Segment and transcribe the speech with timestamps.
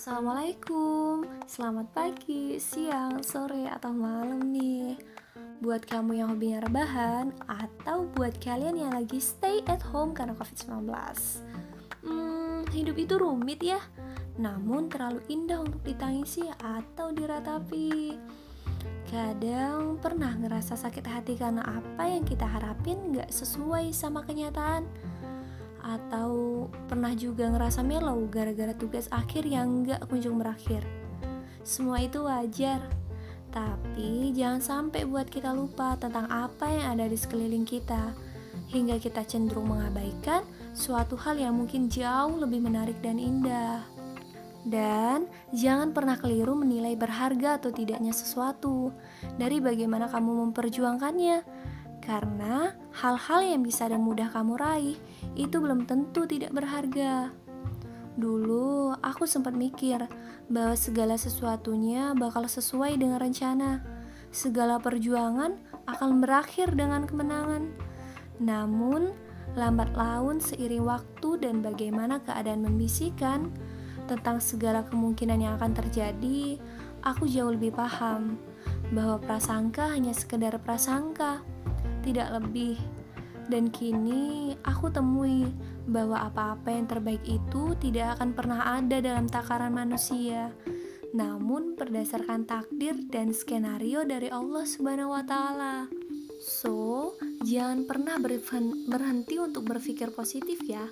[0.00, 4.96] Assalamualaikum, selamat pagi, siang, sore, atau malam nih.
[5.60, 10.88] Buat kamu yang hobinya rebahan Atau buat kalian yang lagi stay at home karena COVID-19
[12.00, 13.76] Hmm, hidup itu rumit ya
[14.40, 18.16] Namun terlalu indah untuk ditangisi atau diratapi.
[19.04, 24.88] Kadang pernah ngerasa sakit hati karena apa yang kita harapin gak sesuai sama kenyataan
[25.82, 30.84] atau pernah juga ngerasa melow gara-gara tugas akhir yang gak kunjung berakhir.
[31.64, 32.80] Semua itu wajar,
[33.50, 38.14] tapi jangan sampai buat kita lupa tentang apa yang ada di sekeliling kita,
[38.70, 43.82] hingga kita cenderung mengabaikan suatu hal yang mungkin jauh lebih menarik dan indah.
[44.60, 45.24] Dan
[45.56, 48.92] jangan pernah keliru menilai berharga atau tidaknya sesuatu
[49.40, 51.40] dari bagaimana kamu memperjuangkannya
[52.00, 54.98] karena hal-hal yang bisa dan mudah kamu raih
[55.36, 57.30] itu belum tentu tidak berharga.
[58.18, 60.04] Dulu aku sempat mikir
[60.50, 63.80] bahwa segala sesuatunya bakal sesuai dengan rencana.
[64.34, 67.70] Segala perjuangan akan berakhir dengan kemenangan.
[68.42, 69.14] Namun,
[69.54, 73.50] lambat laun seiring waktu dan bagaimana keadaan membisikkan
[74.06, 76.58] tentang segala kemungkinan yang akan terjadi,
[77.06, 78.38] aku jauh lebih paham
[78.90, 81.42] bahwa prasangka hanya sekedar prasangka
[82.02, 82.76] tidak lebih.
[83.50, 85.48] Dan kini aku temui
[85.90, 90.54] bahwa apa-apa yang terbaik itu tidak akan pernah ada dalam takaran manusia,
[91.10, 95.90] namun berdasarkan takdir dan skenario dari Allah Subhanahu wa taala.
[96.40, 97.12] So,
[97.42, 98.16] jangan pernah
[98.86, 100.86] berhenti untuk berpikir positif ya.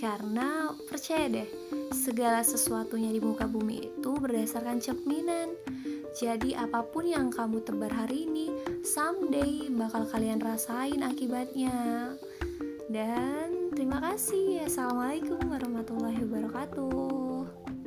[0.00, 1.48] Karena percaya deh,
[1.90, 5.54] segala sesuatunya di muka bumi itu berdasarkan cerminan.
[6.14, 8.50] Jadi apa pun yang kamu tebar hari ini,
[8.82, 12.10] someday bakal kalian rasain akibatnya.
[12.90, 14.66] Dan terima kasih.
[14.66, 17.79] Assalamualaikum warahmatullahi wabarakatuh.